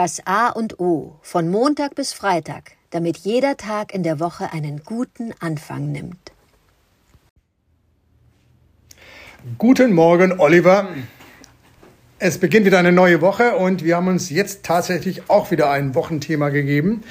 [0.00, 4.84] Das A und O von Montag bis Freitag, damit jeder Tag in der Woche einen
[4.84, 6.30] guten Anfang nimmt.
[9.58, 10.86] Guten Morgen, Oliver.
[12.20, 15.96] Es beginnt wieder eine neue Woche und wir haben uns jetzt tatsächlich auch wieder ein
[15.96, 17.02] Wochenthema gegeben.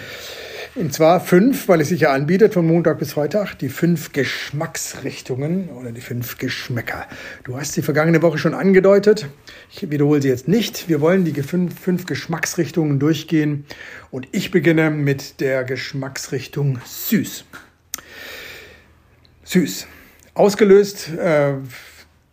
[0.78, 5.70] Und zwar fünf, weil es sich ja anbietet von Montag bis Freitag, die fünf Geschmacksrichtungen
[5.70, 7.08] oder die fünf Geschmäcker.
[7.44, 9.26] Du hast die vergangene Woche schon angedeutet.
[9.72, 10.88] Ich wiederhole sie jetzt nicht.
[10.88, 13.66] Wir wollen die fünf, fünf Geschmacksrichtungen durchgehen
[14.12, 17.46] und ich beginne mit der Geschmacksrichtung süß.
[19.46, 19.88] Süß.
[20.36, 21.54] Ausgelöst äh,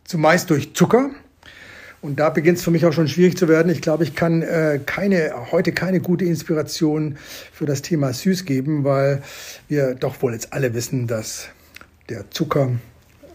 [0.04, 1.12] zumeist durch Zucker.
[2.04, 3.72] Und da beginnt es für mich auch schon schwierig zu werden.
[3.72, 7.16] Ich glaube, ich kann äh, keine, heute keine gute Inspiration
[7.50, 9.22] für das Thema Süß geben, weil
[9.68, 11.48] wir doch wohl jetzt alle wissen, dass
[12.10, 12.72] der Zucker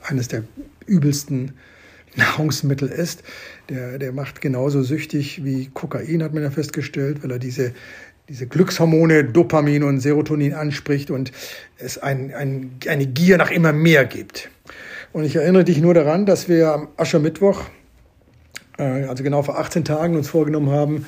[0.03, 0.43] eines der
[0.85, 1.53] übelsten
[2.15, 3.23] Nahrungsmittel ist.
[3.69, 7.73] Der, der macht genauso süchtig wie Kokain, hat man ja festgestellt, weil er diese,
[8.29, 11.31] diese Glückshormone Dopamin und Serotonin anspricht und
[11.79, 14.51] es ein, ein, eine Gier nach immer mehr gibt.
[15.11, 17.65] Und ich erinnere dich nur daran, dass wir am Aschermittwoch
[18.83, 21.05] also genau vor 18 Tagen uns vorgenommen haben,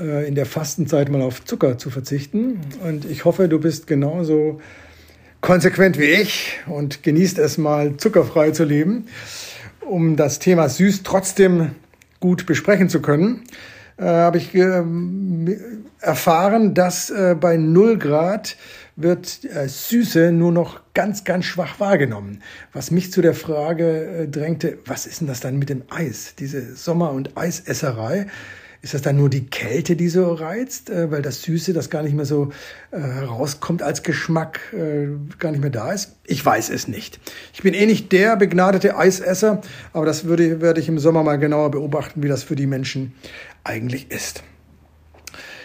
[0.00, 2.60] äh, in der Fastenzeit mal auf Zucker zu verzichten.
[2.84, 4.60] Und ich hoffe, du bist genauso
[5.40, 9.06] konsequent wie ich und genießt es mal zuckerfrei zu leben,
[9.80, 11.70] um das Thema süß trotzdem
[12.20, 13.44] gut besprechen zu können.
[13.98, 14.82] Äh, habe ich äh,
[16.00, 18.56] erfahren, dass äh, bei 0 Grad
[18.96, 22.42] wird äh, Süße nur noch ganz, ganz schwach wahrgenommen.
[22.72, 26.34] Was mich zu der Frage äh, drängte, was ist denn das dann mit dem Eis?
[26.38, 28.26] Diese Sommer- und Eisesserei.
[28.82, 32.02] Ist das dann nur die Kälte, die so reizt, äh, weil das Süße, das gar
[32.02, 32.52] nicht mehr so
[32.90, 36.16] äh, herauskommt als Geschmack, äh, gar nicht mehr da ist?
[36.24, 37.18] Ich weiß es nicht.
[37.52, 39.60] Ich bin eh nicht der begnadete Eisesser,
[39.92, 43.12] aber das würde, werde ich im Sommer mal genauer beobachten, wie das für die Menschen
[43.64, 44.42] eigentlich ist.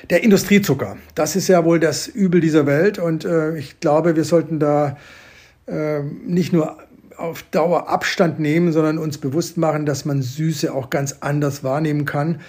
[0.10, 4.24] Der Industriezucker, das ist ja wohl das Übel dieser Welt und äh, ich glaube, wir
[4.24, 4.98] sollten da
[5.68, 6.78] äh, nicht nur
[7.18, 12.06] auf Dauer Abstand nehmen, sondern uns bewusst machen, dass man Süße auch ganz anders wahrnehmen
[12.06, 12.42] kann.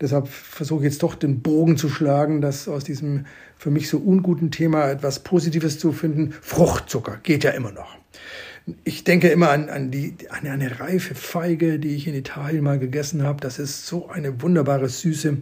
[0.00, 3.26] Deshalb versuche ich jetzt doch den Bogen zu schlagen, dass aus diesem
[3.56, 6.32] für mich so unguten Thema etwas Positives zu finden.
[6.40, 7.98] Fruchtzucker geht ja immer noch.
[8.84, 12.78] Ich denke immer an, an, die, an eine reife Feige, die ich in Italien mal
[12.78, 13.40] gegessen habe.
[13.40, 15.38] Das ist so eine wunderbare Süße.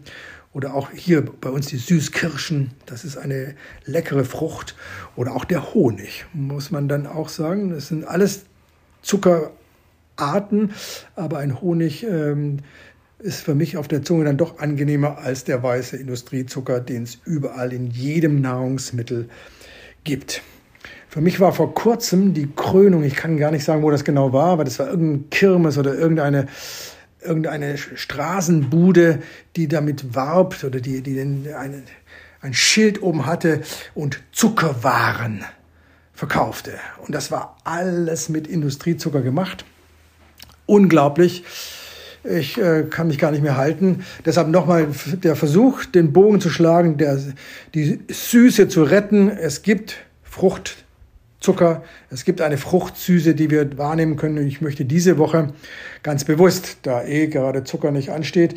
[0.53, 3.55] Oder auch hier bei uns die Süßkirschen, das ist eine
[3.85, 4.75] leckere Frucht.
[5.15, 7.71] Oder auch der Honig, muss man dann auch sagen.
[7.71, 8.47] Das sind alles
[9.03, 10.73] Zuckerarten,
[11.15, 12.59] aber ein Honig ähm,
[13.19, 17.19] ist für mich auf der Zunge dann doch angenehmer als der weiße Industriezucker, den es
[17.25, 19.29] überall in jedem Nahrungsmittel
[20.05, 20.43] gibt.
[21.09, 24.33] Für mich war vor kurzem die Krönung, ich kann gar nicht sagen, wo das genau
[24.33, 26.47] war, aber das war irgendein Kirmes oder irgendeine
[27.21, 29.21] irgendeine Straßenbude,
[29.57, 31.83] die damit warb oder die, die eine,
[32.41, 33.63] ein Schild oben hatte
[33.95, 35.45] und Zuckerwaren
[36.15, 36.73] verkaufte.
[37.07, 39.65] Und das war alles mit Industriezucker gemacht.
[40.67, 41.45] Unglaublich.
[42.25, 44.05] Ich äh, kann mich gar nicht mehr halten.
[44.25, 44.89] Deshalb nochmal
[45.23, 47.19] der Versuch, den Bogen zu schlagen, der,
[47.75, 49.31] die Süße zu retten.
[49.31, 50.85] Es gibt Frucht,
[51.41, 51.83] Zucker.
[52.11, 54.39] Es gibt eine Fruchtsüße, die wir wahrnehmen können.
[54.39, 55.53] Und ich möchte diese Woche
[56.03, 58.57] ganz bewusst, da eh gerade Zucker nicht ansteht,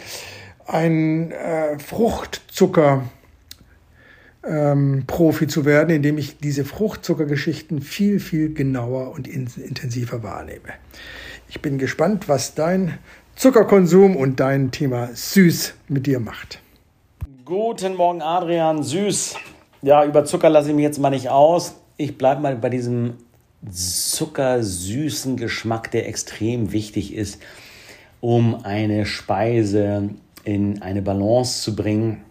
[0.66, 3.04] ein äh, Fruchtzucker
[4.44, 10.70] ähm, Profi zu werden, indem ich diese Fruchtzuckergeschichten viel, viel genauer und in, intensiver wahrnehme.
[11.50, 12.98] Ich bin gespannt, was dein
[13.36, 16.60] Zuckerkonsum und dein Thema süß mit dir macht.
[17.46, 18.82] Guten Morgen, Adrian.
[18.82, 19.36] Süß.
[19.84, 23.14] Ja, über Zucker lasse ich mich jetzt mal nicht aus ich bleibe mal bei diesem
[23.70, 27.40] zuckersüßen Geschmack, der extrem wichtig ist,
[28.20, 30.10] um eine Speise
[30.44, 32.22] in eine Balance zu bringen.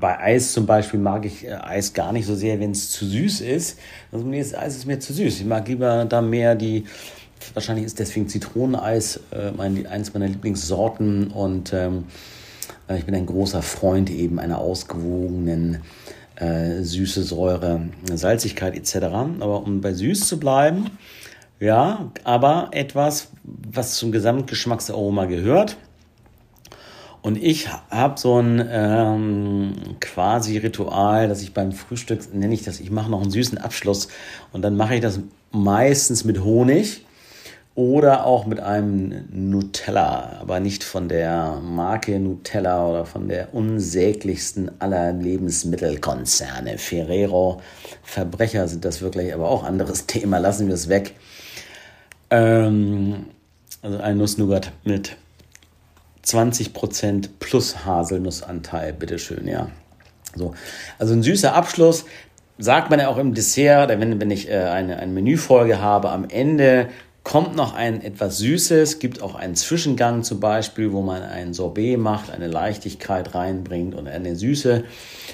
[0.00, 3.04] Bei Eis zum Beispiel mag ich äh, Eis gar nicht so sehr, wenn es zu
[3.04, 3.78] süß ist.
[4.10, 5.40] Also nee, das Eis ist mir zu süß.
[5.40, 6.84] Ich mag lieber da mehr die,
[7.52, 12.04] wahrscheinlich ist deswegen Zitroneneis äh, mein, eins meiner Lieblingssorten und ähm,
[12.88, 15.82] äh, ich bin ein großer Freund eben einer ausgewogenen
[16.38, 19.06] äh, süße Säure, Salzigkeit etc.
[19.40, 20.86] Aber um bei süß zu bleiben,
[21.60, 25.76] ja, aber etwas, was zum Gesamtgeschmacksaroma gehört.
[27.20, 32.78] Und ich habe so ein ähm, quasi Ritual, dass ich beim Frühstück nenne ich das,
[32.78, 34.08] ich mache noch einen süßen Abschluss
[34.52, 35.20] und dann mache ich das
[35.50, 37.04] meistens mit Honig
[37.78, 44.68] oder auch mit einem Nutella, aber nicht von der Marke Nutella oder von der unsäglichsten
[44.80, 46.76] aller Lebensmittelkonzerne.
[46.76, 47.62] Ferrero,
[48.02, 51.14] Verbrecher sind das wirklich, aber auch anderes Thema, lassen wir es weg.
[52.30, 53.26] Ähm,
[53.80, 55.14] also ein Nussnougat mit
[56.26, 59.68] 20% plus Haselnussanteil, bitteschön, ja.
[60.34, 60.52] So.
[60.98, 62.06] Also ein süßer Abschluss,
[62.58, 66.28] sagt man ja auch im Dessert, wenn, wenn ich äh, eine, eine Menüfolge habe, am
[66.28, 66.88] Ende
[67.24, 71.98] kommt noch ein etwas Süßes, gibt auch einen Zwischengang zum Beispiel, wo man ein Sorbet
[71.98, 74.84] macht, eine Leichtigkeit reinbringt und eine Süße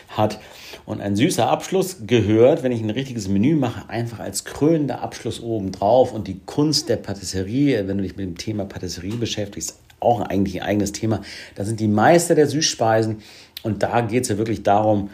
[0.09, 0.41] hat.
[0.87, 5.41] Und ein süßer Abschluss gehört, wenn ich ein richtiges Menü mache, einfach als krönender Abschluss
[5.41, 6.13] oben drauf.
[6.13, 10.61] Und die Kunst der Patisserie, wenn du dich mit dem Thema Patisserie beschäftigst, auch eigentlich
[10.61, 11.23] ein eigenes Thema.
[11.55, 13.23] Da sind die Meister der Süßspeisen.
[13.63, 15.11] Und da geht es ja wirklich darum,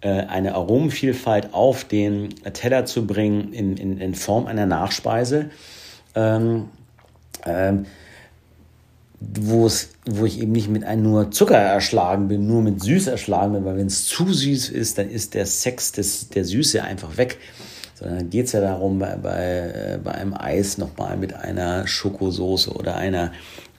[0.00, 5.50] äh, eine Aromenvielfalt auf den Teller zu bringen in, in, in Form einer Nachspeise.
[6.14, 6.68] Ähm,
[7.46, 7.86] ähm,
[9.34, 9.66] wo
[10.26, 13.76] ich eben nicht mit einem nur Zucker erschlagen bin, nur mit Süß erschlagen bin, weil
[13.76, 17.38] wenn es zu süß ist, dann ist der Sex des, der Süße einfach weg.
[17.94, 21.86] Sondern dann geht es ja darum, bei, bei, äh, bei einem Eis nochmal mit einer
[21.86, 23.32] Schokosoße oder einer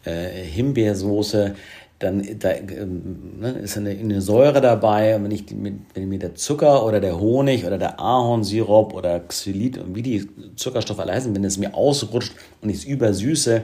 [0.06, 1.56] äh, Himbeersoße,
[2.00, 5.16] dann da, ähm, ne, ist eine, eine, Säure dabei.
[5.16, 9.20] Und wenn ich mit, wenn mir der Zucker oder der Honig oder der Ahornsirup oder
[9.22, 13.62] Xylit und wie die Zuckerstoffe alle heißen, wenn es mir ausrutscht und ich es übersüße,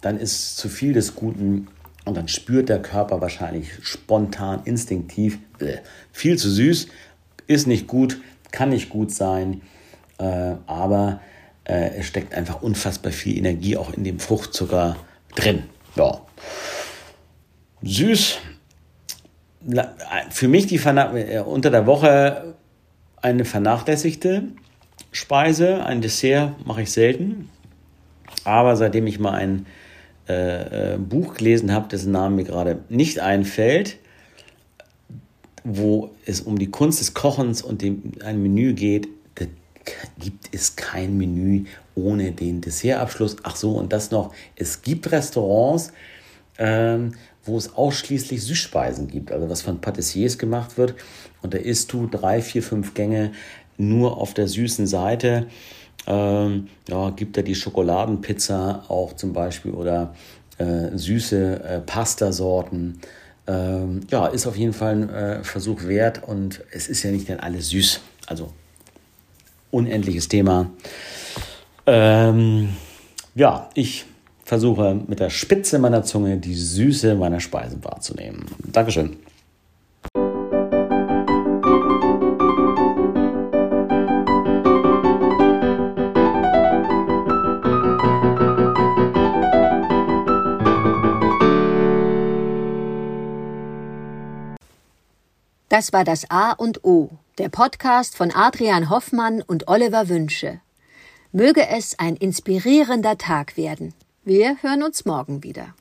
[0.00, 1.68] dann ist zu viel des Guten
[2.04, 5.78] und dann spürt der Körper wahrscheinlich spontan, instinktiv, äh,
[6.12, 6.88] viel zu süß,
[7.46, 8.20] ist nicht gut,
[8.50, 9.62] kann nicht gut sein,
[10.18, 11.20] äh, aber
[11.64, 14.96] äh, es steckt einfach unfassbar viel Energie auch in dem Fruchtzucker
[15.34, 15.64] drin.
[15.96, 16.20] Ja.
[17.84, 18.38] Süß,
[20.30, 22.54] für mich die äh, unter der Woche
[23.20, 24.44] eine vernachlässigte
[25.12, 27.50] Speise, ein Dessert mache ich selten.
[28.44, 29.66] Aber seitdem ich mal ein
[30.28, 33.98] äh, äh, Buch gelesen habe, dessen Name mir gerade nicht einfällt,
[35.62, 39.08] wo es um die Kunst des Kochens und dem, ein Menü geht,
[40.18, 41.64] gibt es kein Menü
[41.94, 43.36] ohne den Dessertabschluss.
[43.42, 45.92] Ach so, und das noch, es gibt Restaurants,
[46.58, 47.12] ähm,
[47.44, 50.94] wo es ausschließlich Süßspeisen gibt, also was von Patissiers gemacht wird.
[51.42, 53.32] Und da isst du drei, vier, fünf Gänge
[53.76, 55.46] nur auf der süßen Seite.
[56.06, 60.14] Ähm, ja, gibt er die Schokoladenpizza auch zum Beispiel oder
[60.58, 63.00] äh, süße äh, Pastasorten.
[63.46, 67.28] Ähm, ja, ist auf jeden Fall ein äh, Versuch wert und es ist ja nicht
[67.28, 68.00] dann alles süß.
[68.26, 68.52] Also
[69.70, 70.70] unendliches Thema.
[71.86, 72.70] Ähm,
[73.34, 74.06] ja, ich
[74.44, 78.46] versuche mit der Spitze meiner Zunge die Süße meiner Speisen wahrzunehmen.
[78.72, 79.16] Dankeschön.
[95.74, 100.60] Das war das A und O, der Podcast von Adrian Hoffmann und Oliver Wünsche.
[101.32, 103.92] Möge es ein inspirierender Tag werden.
[104.26, 105.74] Wir hören uns morgen wieder.